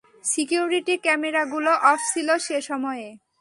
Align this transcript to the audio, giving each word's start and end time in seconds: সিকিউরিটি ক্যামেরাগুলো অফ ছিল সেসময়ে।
সিকিউরিটি 0.23 0.95
ক্যামেরাগুলো 0.97 1.71
অফ 1.91 1.99
ছিল 2.11 2.29
সেসময়ে। 2.37 3.07